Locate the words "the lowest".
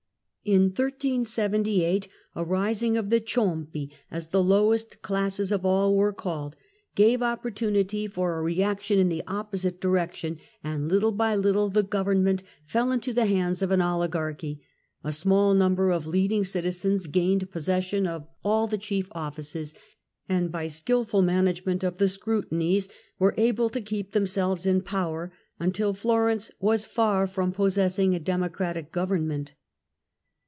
4.29-4.99